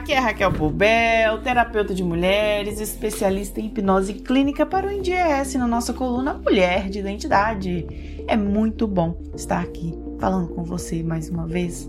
Aqui 0.00 0.14
é 0.14 0.18
Raquel 0.18 0.50
Poubel, 0.50 1.42
terapeuta 1.42 1.92
de 1.92 2.02
mulheres, 2.02 2.80
especialista 2.80 3.60
em 3.60 3.66
hipnose 3.66 4.14
clínica 4.14 4.64
para 4.64 4.86
o 4.86 4.90
INDS 4.90 5.56
na 5.56 5.66
nossa 5.66 5.92
coluna 5.92 6.32
Mulher 6.32 6.88
de 6.88 7.00
Identidade. 7.00 7.86
É 8.26 8.34
muito 8.34 8.86
bom 8.86 9.20
estar 9.34 9.60
aqui 9.60 9.92
falando 10.18 10.54
com 10.54 10.64
você 10.64 11.02
mais 11.02 11.28
uma 11.28 11.46
vez. 11.46 11.88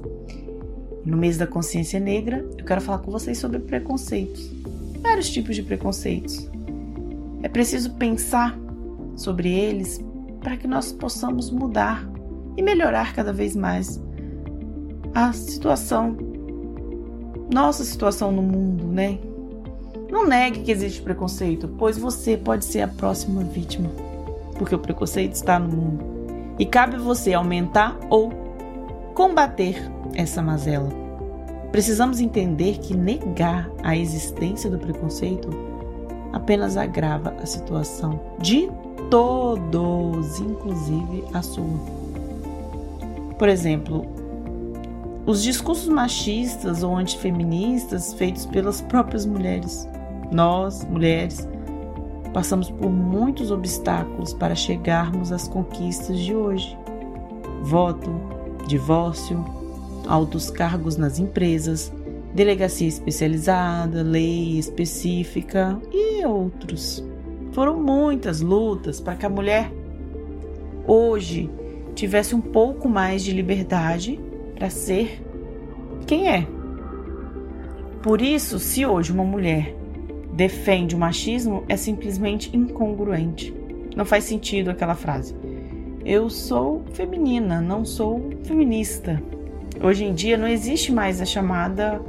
No 1.06 1.16
mês 1.16 1.38
da 1.38 1.48
consciência 1.48 2.02
negra, 2.02 2.46
eu 2.58 2.66
quero 2.66 2.82
falar 2.82 3.00
com 3.00 3.10
vocês 3.10 3.38
sobre 3.38 3.60
preconceitos. 3.60 4.52
Vários 5.02 5.30
tipos 5.30 5.56
de 5.56 5.64
preconceitos. 5.64 6.52
É 7.42 7.48
preciso 7.48 7.94
pensar 7.94 8.60
sobre 9.16 9.54
eles 9.54 10.04
para 10.42 10.58
que 10.58 10.68
nós 10.68 10.92
possamos 10.92 11.50
mudar 11.50 12.06
e 12.58 12.62
melhorar 12.62 13.16
cada 13.16 13.32
vez 13.32 13.56
mais 13.56 14.04
a 15.14 15.32
situação, 15.32 16.18
nossa 17.52 17.84
situação 17.84 18.32
no 18.32 18.42
mundo, 18.42 18.86
né? 18.86 19.20
Não 20.10 20.26
negue 20.26 20.62
que 20.62 20.72
existe 20.72 21.02
preconceito, 21.02 21.68
pois 21.78 21.98
você 21.98 22.38
pode 22.38 22.66
ser 22.66 22.82
a 22.82 22.88
próxima 22.88 23.44
vítima, 23.44 23.90
porque 24.58 24.76
o 24.76 24.80
preconceito 24.80 25.34
está 25.34 25.60
no 25.60 25.70
mundo 25.70 26.04
e 26.58 26.66
cabe 26.66 26.98
você 26.98 27.34
aumentar 27.34 27.98
ou 28.10 28.32
combater 29.14 29.76
essa 30.16 30.42
mazela. 30.42 30.90
Precisamos 31.72 32.20
entender 32.20 32.80
que 32.80 32.96
negar 32.96 33.70
a 33.82 33.96
existência 33.96 34.70
do 34.70 34.78
preconceito 34.78 35.50
apenas 36.34 36.76
agrava 36.76 37.34
a 37.42 37.46
situação 37.46 38.20
de 38.40 38.70
todos, 39.10 40.40
inclusive 40.40 41.24
a 41.34 41.42
sua. 41.42 41.66
Por 43.38 43.50
exemplo, 43.50 44.06
os 45.26 45.44
discursos 45.44 45.88
machistas 45.88 46.84
ou 46.84 46.96
antifeministas 46.96 48.14
feitos 48.14 48.46
pelas 48.46 48.82
próprias 48.82 49.26
mulheres. 49.26 49.88
Nós, 50.32 50.84
mulheres, 50.86 51.48
passamos 52.34 52.72
por 52.72 52.90
muitos 52.90 53.52
obstáculos 53.52 54.34
para 54.34 54.56
chegarmos 54.56 55.32
às 55.32 55.48
conquistas 55.48 56.18
de 56.20 56.34
hoje: 56.34 56.78
voto, 57.62 58.10
divórcio, 58.68 59.44
altos 60.08 60.50
cargos 60.50 60.98
nas 60.98 61.20
empresas, 61.20 61.92
delegacia 62.34 62.88
especializada, 62.88 64.02
lei 64.02 64.58
específica 64.58 65.80
e 65.92 66.26
outros. 66.26 67.04
Foram 67.52 67.80
muitas 67.80 68.42
lutas 68.42 69.00
para 69.00 69.16
que 69.16 69.26
a 69.26 69.30
mulher 69.30 69.72
hoje 70.88 71.50
tivesse 71.94 72.34
um 72.34 72.42
pouco 72.42 72.88
mais 72.88 73.22
de 73.22 73.34
liberdade 73.34 74.20
para 74.62 74.70
ser 74.70 75.20
quem 76.06 76.30
é. 76.30 76.48
Por 78.04 78.22
isso, 78.22 78.60
se 78.60 78.86
hoje 78.86 79.12
uma 79.12 79.24
mulher 79.24 79.76
defende 80.34 80.94
o 80.94 81.00
machismo, 81.00 81.64
é 81.68 81.76
simplesmente 81.76 82.56
incongruente. 82.56 83.52
Não 83.96 84.06
faz 84.06 84.24
sentido 84.26 84.70
aquela 84.70 84.94
frase. 84.94 85.36
Eu 86.06 86.30
sou 86.30 86.84
feminina, 86.94 87.60
não 87.60 87.84
sou 87.84 88.30
feminista. 88.44 89.20
Hoje 89.84 90.06
em 90.06 90.14
dia 90.14 90.38
não 90.38 90.48
existe 90.48 90.92
mais 90.92 91.20
a 91.20 91.26
chamada 91.26 92.00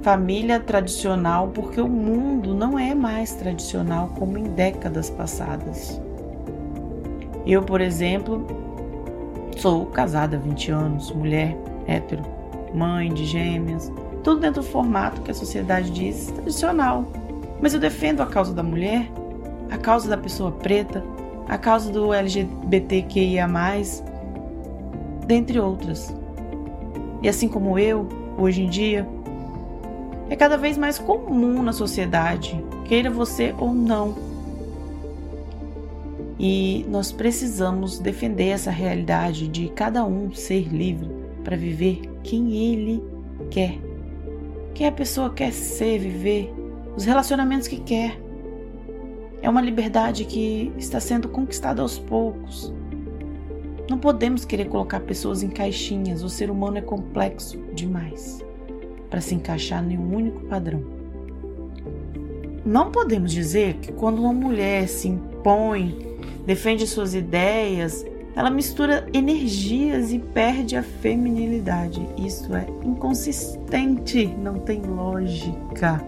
família 0.00 0.58
tradicional, 0.58 1.48
porque 1.48 1.82
o 1.82 1.88
mundo 1.88 2.54
não 2.54 2.78
é 2.78 2.94
mais 2.94 3.34
tradicional 3.34 4.08
como 4.18 4.38
em 4.38 4.44
décadas 4.44 5.10
passadas. 5.10 6.00
Eu, 7.44 7.62
por 7.62 7.82
exemplo, 7.82 8.71
Sou 9.56 9.86
casada 9.86 10.36
há 10.36 10.40
20 10.40 10.70
anos, 10.70 11.12
mulher, 11.12 11.56
hétero, 11.86 12.22
mãe 12.74 13.12
de 13.12 13.24
gêmeas, 13.24 13.92
tudo 14.24 14.40
dentro 14.40 14.62
do 14.62 14.68
formato 14.68 15.20
que 15.20 15.30
a 15.30 15.34
sociedade 15.34 15.90
diz 15.90 16.30
tradicional. 16.32 17.04
Mas 17.60 17.74
eu 17.74 17.80
defendo 17.80 18.22
a 18.22 18.26
causa 18.26 18.52
da 18.52 18.62
mulher, 18.62 19.08
a 19.70 19.78
causa 19.78 20.08
da 20.08 20.16
pessoa 20.16 20.50
preta, 20.50 21.04
a 21.48 21.56
causa 21.56 21.90
do 21.90 22.12
LGBTQIA, 22.12 23.46
dentre 25.26 25.60
outras. 25.60 26.14
E 27.22 27.28
assim 27.28 27.48
como 27.48 27.78
eu, 27.78 28.08
hoje 28.36 28.62
em 28.62 28.68
dia, 28.68 29.06
é 30.28 30.34
cada 30.34 30.56
vez 30.56 30.76
mais 30.76 30.98
comum 30.98 31.62
na 31.62 31.72
sociedade, 31.72 32.64
queira 32.84 33.10
você 33.10 33.54
ou 33.58 33.72
não, 33.72 34.14
e 36.38 36.84
nós 36.88 37.12
precisamos 37.12 37.98
defender 37.98 38.48
essa 38.48 38.70
realidade 38.70 39.48
de 39.48 39.68
cada 39.68 40.04
um 40.04 40.32
ser 40.32 40.68
livre 40.68 41.10
para 41.44 41.56
viver 41.56 42.00
quem 42.22 42.56
ele 42.56 43.02
quer. 43.50 43.78
Quem 44.74 44.86
a 44.86 44.92
pessoa 44.92 45.30
quer 45.30 45.52
ser, 45.52 45.98
viver, 45.98 46.52
os 46.96 47.04
relacionamentos 47.04 47.68
que 47.68 47.80
quer. 47.80 48.18
É 49.42 49.50
uma 49.50 49.60
liberdade 49.60 50.24
que 50.24 50.72
está 50.78 51.00
sendo 51.00 51.28
conquistada 51.28 51.82
aos 51.82 51.98
poucos. 51.98 52.72
Não 53.90 53.98
podemos 53.98 54.44
querer 54.44 54.66
colocar 54.66 55.00
pessoas 55.00 55.42
em 55.42 55.48
caixinhas. 55.48 56.22
O 56.22 56.28
ser 56.28 56.50
humano 56.50 56.78
é 56.78 56.80
complexo 56.80 57.58
demais 57.74 58.42
para 59.10 59.20
se 59.20 59.34
encaixar 59.34 59.84
em 59.90 59.98
um 59.98 60.14
único 60.14 60.40
padrão. 60.46 60.82
Não 62.64 62.90
podemos 62.92 63.32
dizer 63.32 63.74
que 63.74 63.92
quando 63.92 64.20
uma 64.20 64.32
mulher 64.32 64.88
se 64.88 65.08
impõe 65.08 66.11
defende 66.44 66.86
suas 66.86 67.14
ideias, 67.14 68.04
ela 68.34 68.50
mistura 68.50 69.06
energias 69.12 70.12
e 70.12 70.18
perde 70.18 70.76
a 70.76 70.82
feminilidade. 70.82 72.06
Isso 72.16 72.54
é 72.54 72.66
inconsistente, 72.82 74.26
não 74.26 74.58
tem 74.58 74.80
lógica. 74.80 76.02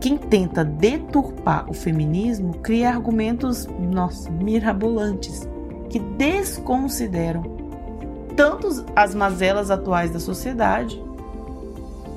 Quem 0.00 0.16
tenta 0.16 0.64
deturpar 0.64 1.70
o 1.70 1.72
feminismo 1.72 2.54
cria 2.54 2.88
argumentos, 2.88 3.68
nossa, 3.78 4.28
mirabolantes, 4.30 5.48
que 5.88 6.00
desconsideram 6.00 7.42
tanto 8.34 8.84
as 8.96 9.14
mazelas 9.14 9.70
atuais 9.70 10.10
da 10.10 10.18
sociedade, 10.18 11.00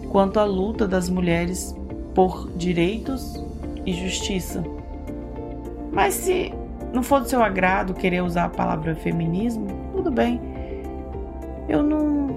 quanto 0.10 0.40
a 0.40 0.46
luta 0.46 0.88
das 0.88 1.10
mulheres 1.10 1.76
por 2.16 2.50
direitos 2.56 3.44
e 3.86 3.94
justiça. 3.94 4.64
Mas 5.92 6.16
se 6.16 6.54
não 6.96 7.04
for 7.04 7.20
do 7.20 7.30
seu 7.30 7.44
agrado 7.44 7.94
querer 7.94 8.24
usar 8.24 8.46
a 8.46 8.50
palavra 8.50 8.96
feminismo, 8.96 9.68
tudo 9.92 10.10
bem. 10.10 10.42
Eu 11.68 11.84
não, 11.84 12.30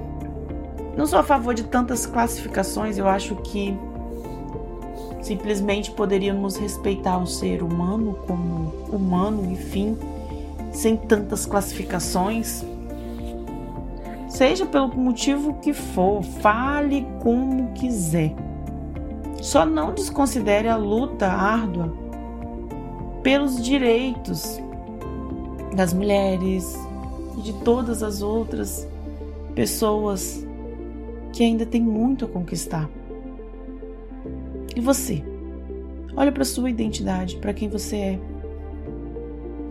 não 0.96 1.06
sou 1.06 1.20
a 1.20 1.22
favor 1.22 1.54
de 1.54 1.62
tantas 1.62 2.04
classificações, 2.04 2.98
eu 2.98 3.06
acho 3.06 3.36
que 3.36 3.78
simplesmente 5.22 5.90
poderíamos 5.92 6.56
respeitar 6.56 7.18
o 7.18 7.26
ser 7.26 7.62
humano 7.62 8.18
como 8.26 8.72
humano, 8.90 9.50
enfim, 9.50 9.96
sem 10.72 10.96
tantas 10.96 11.46
classificações. 11.46 12.64
Seja 14.28 14.66
pelo 14.66 14.88
motivo 14.88 15.54
que 15.54 15.72
for, 15.72 16.22
fale 16.22 17.06
como 17.20 17.72
quiser. 17.72 18.34
Só 19.40 19.64
não 19.64 19.94
desconsidere 19.94 20.68
a 20.68 20.76
luta 20.76 21.28
árdua 21.28 22.07
pelos 23.22 23.62
direitos 23.62 24.60
das 25.74 25.92
mulheres 25.92 26.76
e 27.36 27.42
de 27.42 27.52
todas 27.64 28.02
as 28.02 28.22
outras 28.22 28.88
pessoas 29.54 30.46
que 31.32 31.44
ainda 31.44 31.66
tem 31.66 31.82
muito 31.82 32.24
a 32.24 32.28
conquistar. 32.28 32.88
E 34.74 34.80
você? 34.80 35.22
Olha 36.16 36.32
para 36.32 36.44
sua 36.44 36.70
identidade, 36.70 37.36
para 37.36 37.52
quem 37.52 37.68
você 37.68 37.96
é. 37.96 38.20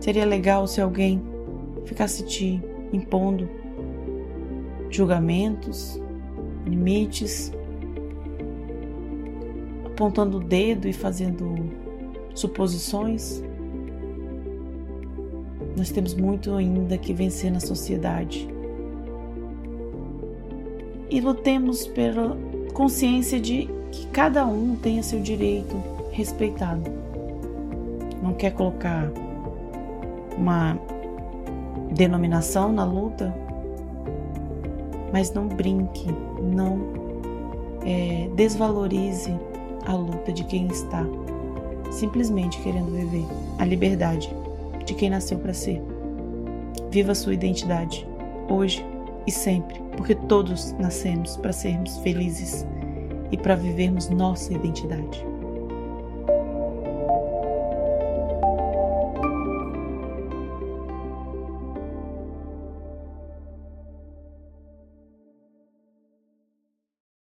Seria 0.00 0.24
legal 0.24 0.66
se 0.66 0.80
alguém 0.80 1.22
ficasse 1.84 2.24
te 2.24 2.62
impondo 2.92 3.48
julgamentos, 4.90 6.00
limites, 6.66 7.52
apontando 9.84 10.38
o 10.38 10.40
dedo 10.40 10.88
e 10.88 10.92
fazendo 10.92 11.54
suposições? 12.38 13.42
Nós 15.76 15.90
temos 15.90 16.14
muito 16.14 16.52
ainda 16.54 16.96
que 16.98 17.12
vencer 17.12 17.50
na 17.50 17.60
sociedade. 17.60 18.48
E 21.10 21.20
lutemos 21.20 21.86
pela 21.86 22.36
consciência 22.72 23.40
de 23.40 23.68
que 23.90 24.06
cada 24.08 24.46
um 24.46 24.76
tenha 24.76 25.02
seu 25.02 25.20
direito 25.20 25.76
respeitado. 26.10 26.90
Não 28.22 28.34
quer 28.34 28.52
colocar 28.52 29.10
uma 30.36 30.78
denominação 31.92 32.72
na 32.72 32.84
luta, 32.84 33.34
mas 35.12 35.32
não 35.32 35.48
brinque, 35.48 36.06
não 36.42 36.78
é, 37.84 38.28
desvalorize 38.34 39.34
a 39.86 39.94
luta 39.94 40.32
de 40.32 40.44
quem 40.44 40.66
está 40.66 41.06
simplesmente 41.90 42.60
querendo 42.62 42.90
viver 42.92 43.26
a 43.58 43.64
liberdade 43.64 44.30
de 44.84 44.94
quem 44.94 45.10
nasceu 45.10 45.38
para 45.38 45.54
ser. 45.54 45.82
Viva 46.90 47.12
a 47.12 47.14
sua 47.14 47.34
identidade, 47.34 48.06
hoje 48.48 48.84
e 49.26 49.30
sempre, 49.30 49.80
porque 49.96 50.14
todos 50.14 50.72
nascemos 50.78 51.36
para 51.36 51.52
sermos 51.52 51.98
felizes 51.98 52.66
e 53.30 53.36
para 53.36 53.54
vivermos 53.54 54.08
nossa 54.08 54.52
identidade. 54.54 55.27